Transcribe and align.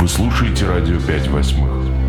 Вы 0.00 0.08
слушаете 0.08 0.64
радио 0.66 0.98
5 0.98 1.28
восьмых. 1.28 1.99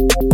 you. 0.00 0.29